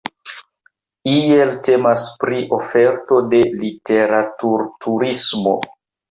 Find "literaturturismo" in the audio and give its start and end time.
3.65-5.55